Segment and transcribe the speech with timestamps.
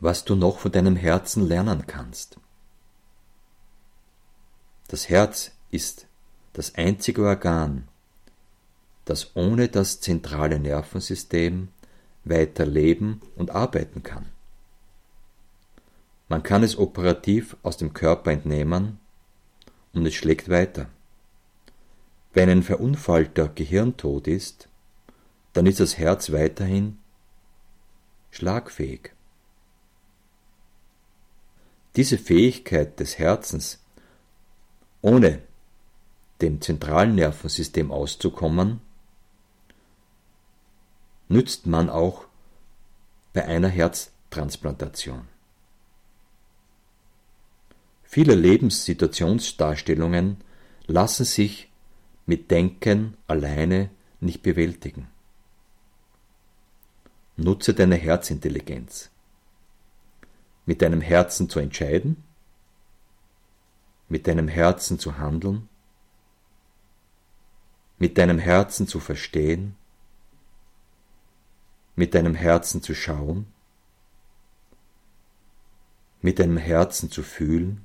[0.00, 2.38] was du noch von deinem Herzen lernen kannst.
[4.88, 6.06] Das Herz ist
[6.52, 7.88] das einzige Organ,
[9.04, 11.68] das ohne das zentrale Nervensystem
[12.24, 14.26] weiter leben und arbeiten kann.
[16.28, 18.98] Man kann es operativ aus dem Körper entnehmen
[19.92, 20.88] und es schlägt weiter.
[22.32, 24.68] Wenn ein verunfallter Gehirntod ist,
[25.52, 26.98] dann ist das Herz weiterhin
[28.30, 29.15] schlagfähig.
[31.96, 33.82] Diese Fähigkeit des Herzens,
[35.00, 35.40] ohne
[36.42, 38.82] dem zentralen Nervensystem auszukommen,
[41.28, 42.26] nützt man auch
[43.32, 45.26] bei einer Herztransplantation.
[48.04, 50.36] Viele Lebenssituationsdarstellungen
[50.86, 51.70] lassen sich
[52.26, 53.88] mit Denken alleine
[54.20, 55.08] nicht bewältigen.
[57.36, 59.10] Nutze deine Herzintelligenz.
[60.66, 62.22] Mit deinem Herzen zu entscheiden,
[64.08, 65.68] mit deinem Herzen zu handeln,
[67.98, 69.76] mit deinem Herzen zu verstehen,
[71.94, 73.46] mit deinem Herzen zu schauen,
[76.20, 77.84] mit deinem Herzen zu fühlen,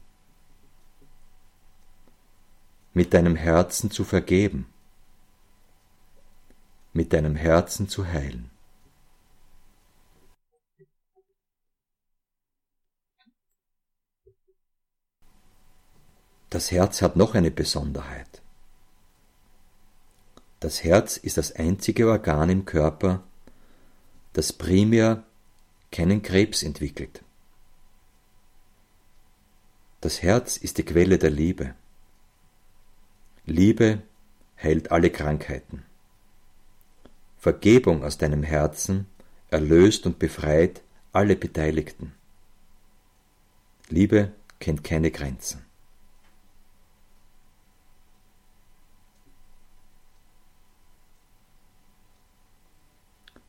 [2.94, 4.68] mit deinem Herzen zu vergeben,
[6.94, 8.51] mit deinem Herzen zu heilen.
[16.52, 18.42] Das Herz hat noch eine Besonderheit.
[20.60, 23.24] Das Herz ist das einzige Organ im Körper,
[24.34, 25.24] das primär
[25.94, 27.24] keinen Krebs entwickelt.
[30.02, 31.74] Das Herz ist die Quelle der Liebe.
[33.46, 34.02] Liebe
[34.62, 35.86] heilt alle Krankheiten.
[37.38, 39.08] Vergebung aus deinem Herzen
[39.50, 40.82] erlöst und befreit
[41.14, 42.12] alle Beteiligten.
[43.88, 45.71] Liebe kennt keine Grenzen.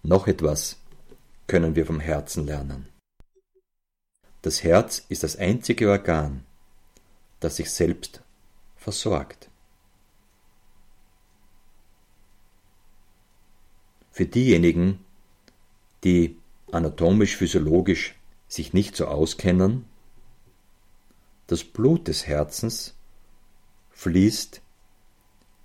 [0.03, 0.79] Noch etwas
[1.47, 2.89] können wir vom Herzen lernen.
[4.43, 6.45] Das Herz ist das einzige Organ,
[7.39, 8.23] das sich selbst
[8.77, 9.49] versorgt.
[14.11, 15.05] Für diejenigen,
[16.03, 16.37] die
[16.73, 18.17] anatomisch-physiologisch
[18.49, 19.85] sich nicht so auskennen,
[21.47, 22.95] das Blut des Herzens
[23.91, 24.61] fließt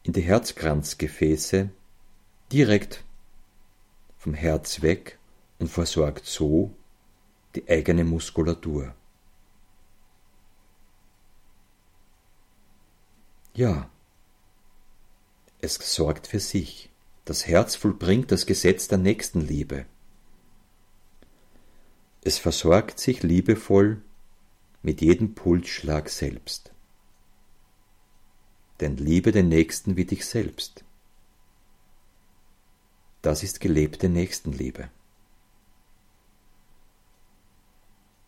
[0.03, 1.69] in die Herzkranzgefäße
[2.51, 3.03] direkt
[4.27, 5.17] vom Herz weg
[5.57, 6.75] und versorgt so
[7.55, 8.93] die eigene Muskulatur.
[13.53, 13.89] Ja,
[15.61, 16.89] es sorgt für sich.
[17.23, 19.85] Das Herz vollbringt das Gesetz der Nächstenliebe.
[22.21, 24.01] Es versorgt sich liebevoll
[24.81, 26.73] mit jedem Pulsschlag selbst.
[28.81, 30.83] Denn liebe den Nächsten wie dich selbst.
[33.22, 34.89] Das ist gelebte Nächstenliebe.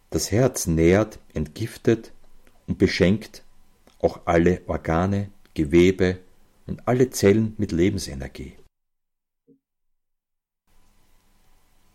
[0.10, 2.12] Das Herz nährt, entgiftet
[2.68, 3.44] und beschenkt
[4.00, 6.20] auch alle Organe, Gewebe
[6.66, 8.56] und alle Zellen mit Lebensenergie.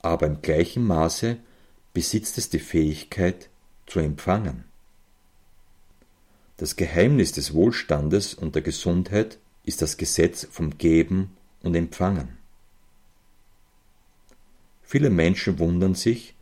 [0.04, 1.38] aber im gleichen Maße
[1.94, 3.48] besitzt es die Fähigkeit
[3.86, 4.64] zu empfangen.
[6.58, 12.36] Das Geheimnis des Wohlstandes und der Gesundheit ist das Gesetz vom Geben und Empfangen.
[14.94, 16.36] Viele Menschen wundern sich,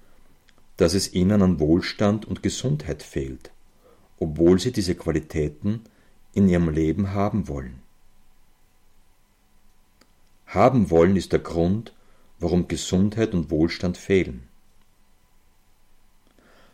[0.77, 3.51] dass es ihnen an Wohlstand und Gesundheit fehlt,
[4.19, 5.85] obwohl sie diese Qualitäten
[6.35, 7.81] in ihrem Leben haben wollen.
[10.45, 11.95] Haben wollen ist der Grund,
[12.41, 14.47] warum Gesundheit und Wohlstand fehlen.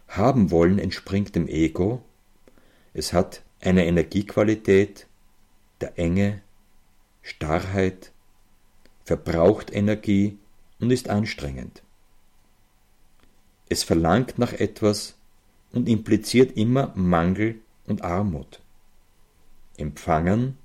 [0.09, 2.03] Haben wollen entspringt dem Ego,
[2.93, 5.07] es hat eine Energiequalität
[5.81, 6.43] der Enge,
[7.23, 8.11] Starrheit,
[9.05, 10.39] verbraucht Energie
[10.81, 11.83] und ist anstrengend.
[13.69, 15.15] Es verlangt nach etwas
[15.73, 18.61] und impliziert immer Mangel und Armut.
[19.77, 20.57] Empfangen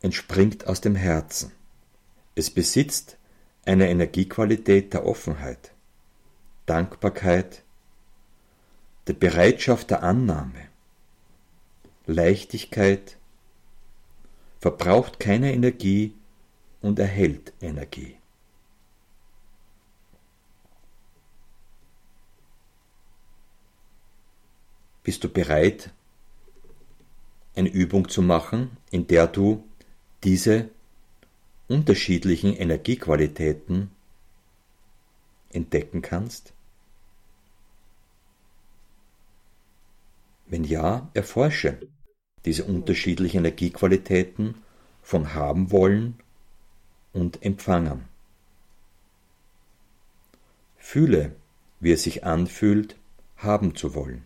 [0.00, 1.52] entspringt aus dem Herzen.
[2.34, 3.16] Es besitzt
[3.64, 5.72] eine Energiequalität der Offenheit,
[6.66, 7.62] Dankbarkeit,
[9.06, 10.68] der Bereitschaft der Annahme,
[12.06, 13.16] Leichtigkeit,
[14.60, 16.14] verbraucht keine Energie
[16.80, 18.16] und erhält Energie.
[25.04, 25.90] Bist du bereit,
[27.54, 29.62] eine Übung zu machen, in der du
[30.24, 30.70] diese
[31.68, 33.90] unterschiedlichen Energiequalitäten
[35.50, 36.54] entdecken kannst?
[40.46, 41.78] Wenn ja, erforsche
[42.46, 44.54] diese unterschiedlichen Energiequalitäten
[45.02, 46.18] von haben wollen
[47.12, 48.08] und empfangen.
[50.78, 51.36] Fühle,
[51.80, 52.96] wie es sich anfühlt,
[53.36, 54.24] haben zu wollen.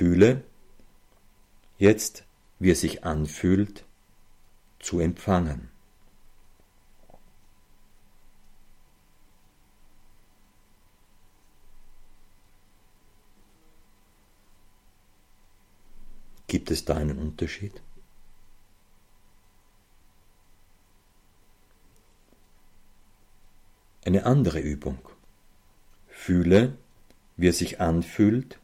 [0.00, 0.42] Fühle
[1.76, 2.24] jetzt,
[2.58, 3.84] wie es sich anfühlt,
[4.78, 5.68] zu empfangen.
[16.46, 17.82] Gibt es da einen Unterschied?
[24.06, 25.06] Eine andere Übung.
[26.08, 26.78] Fühle,
[27.36, 28.59] wie es sich anfühlt,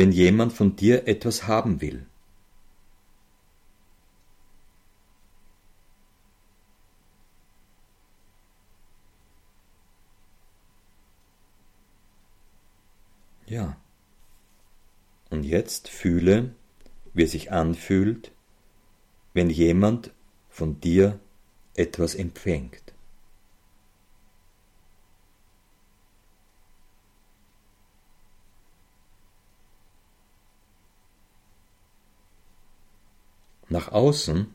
[0.00, 2.06] wenn jemand von dir etwas haben will.
[13.44, 13.76] Ja.
[15.28, 16.54] Und jetzt fühle,
[17.12, 18.32] wie es sich anfühlt,
[19.34, 20.12] wenn jemand
[20.48, 21.20] von dir
[21.74, 22.89] etwas empfängt.
[33.80, 34.54] Nach außen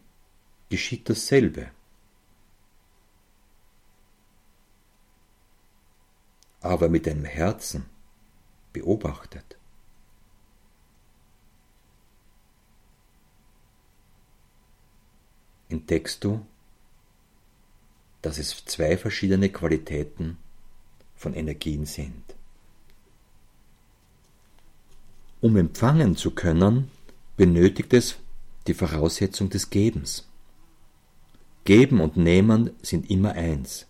[0.69, 1.71] geschieht dasselbe.
[6.61, 7.87] Aber mit deinem Herzen
[8.71, 9.57] beobachtet.
[15.69, 16.45] entdeckst du,
[18.21, 20.37] dass es zwei verschiedene Qualitäten
[21.15, 22.35] von Energien sind.
[25.41, 26.91] Um empfangen zu können,
[27.37, 28.17] benötigt es
[28.67, 30.27] die Voraussetzung des Gebens.
[31.63, 33.87] Geben und Nehmen sind immer eins.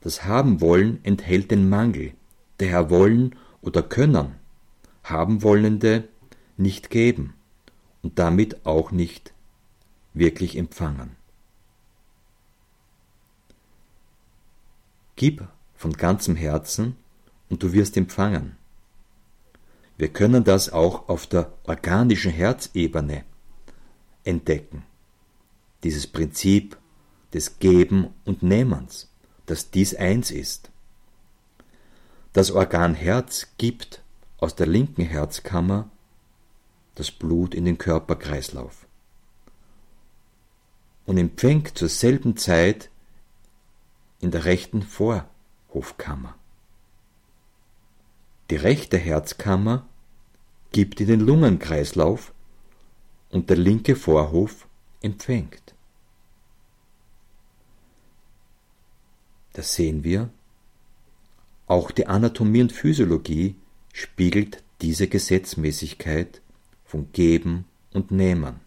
[0.00, 2.14] Das Haben wollen enthält den Mangel,
[2.58, 4.34] daher wollen oder können
[5.04, 6.08] haben wollende
[6.56, 7.34] nicht geben
[8.02, 9.32] und damit auch nicht
[10.14, 11.16] wirklich empfangen.
[15.16, 16.96] Gib von ganzem Herzen
[17.48, 18.56] und du wirst empfangen.
[20.02, 23.24] Wir können das auch auf der organischen Herzebene
[24.24, 24.82] entdecken.
[25.84, 26.76] Dieses Prinzip
[27.32, 29.12] des Geben und Nehmens,
[29.46, 30.72] dass dies eins ist.
[32.32, 34.02] Das Organ Herz gibt
[34.38, 35.88] aus der linken Herzkammer
[36.96, 38.88] das Blut in den Körperkreislauf
[41.06, 42.90] und empfängt zur selben Zeit
[44.18, 46.34] in der rechten Vorhofkammer.
[48.50, 49.86] Die rechte Herzkammer
[50.72, 52.32] gibt in den Lungenkreislauf
[53.30, 54.66] und der linke Vorhof
[55.02, 55.74] empfängt.
[59.52, 60.30] Das sehen wir.
[61.66, 63.54] Auch die Anatomie und Physiologie
[63.92, 66.40] spiegelt diese Gesetzmäßigkeit
[66.84, 68.60] von Geben und Nehmen.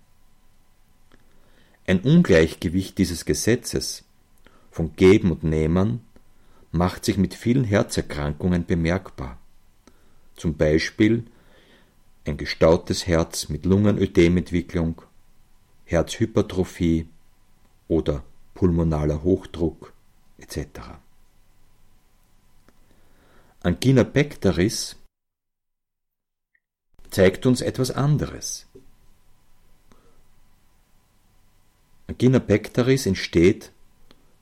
[1.88, 4.04] Ein Ungleichgewicht dieses Gesetzes
[4.72, 6.02] von Geben und Nehmen
[6.72, 9.40] macht sich mit vielen Herzerkrankungen bemerkbar.
[10.36, 11.26] Zum Beispiel
[12.26, 15.02] ein gestautes Herz mit Lungenödementwicklung,
[15.86, 17.08] Herzhypertrophie
[17.88, 18.24] oder
[18.56, 19.94] pulmonaler Hochdruck
[20.38, 20.98] etc.
[23.62, 24.96] Angina pectoris
[27.10, 28.68] zeigt uns etwas anderes.
[32.08, 33.72] Angina pectoris entsteht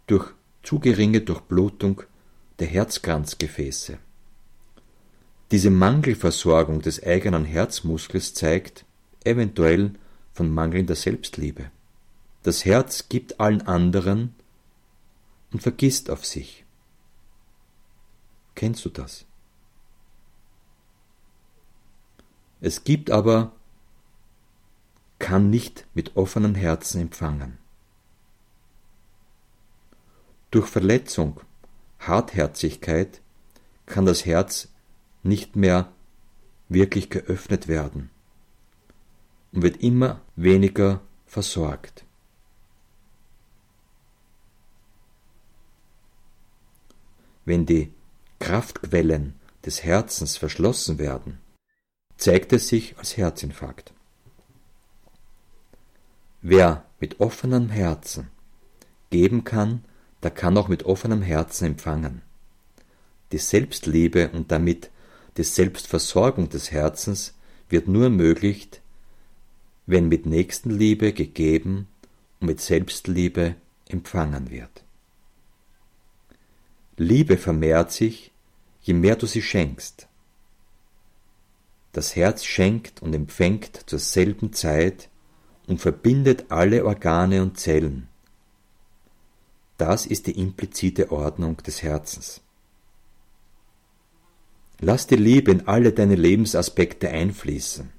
[0.08, 2.04] durch zu geringe Durchblutung
[2.60, 4.00] der Herzkranzgefäße.
[5.54, 8.86] Diese Mangelversorgung des eigenen Herzmuskels zeigt
[9.24, 9.94] eventuell
[10.34, 11.70] von mangelnder Selbstliebe.
[12.42, 14.34] Das Herz gibt allen anderen
[15.52, 16.66] und vergisst auf sich.
[18.56, 19.26] Kennst du das?
[22.60, 23.52] Es gibt aber,
[25.20, 27.60] kann nicht mit offenem Herzen empfangen.
[30.50, 31.42] Durch Verletzung,
[32.00, 33.22] Hartherzigkeit
[33.86, 34.73] kann das Herz
[35.24, 35.92] nicht mehr
[36.70, 38.10] wirklich geöffnet werden
[39.52, 42.04] und wird immer weniger versorgt.
[47.46, 47.94] Wenn die
[48.40, 51.40] Kraftquellen des Herzens verschlossen werden,
[52.18, 53.94] zeigt es sich als Herzinfarkt.
[56.42, 58.30] Wer mit offenem Herzen
[59.10, 59.84] geben kann,
[60.24, 62.22] der kann auch mit offenem Herzen empfangen.
[63.32, 64.90] Die Selbstliebe und damit
[65.38, 67.34] die Selbstversorgung des Herzens
[67.70, 68.82] wird nur ermöglicht,
[69.86, 71.88] wenn mit Nächstenliebe gegeben
[72.40, 73.56] und mit Selbstliebe
[73.90, 74.84] empfangen wird.
[76.98, 78.32] Liebe vermehrt sich,
[78.82, 80.08] je mehr du sie schenkst.
[81.92, 85.10] Das Herz schenkt und empfängt zur selben Zeit
[85.68, 88.08] und verbindet alle Organe und Zellen.
[89.78, 92.43] Das ist die implizite Ordnung des Herzens.
[94.80, 97.92] Lass die Liebe in alle deine Lebensaspekte einfließen.